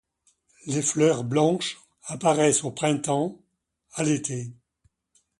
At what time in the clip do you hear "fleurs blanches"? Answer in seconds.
0.81-1.77